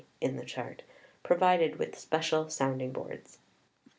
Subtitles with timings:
[0.19, 0.81] in the Chart],
[1.21, 3.37] provided with special sounding boards.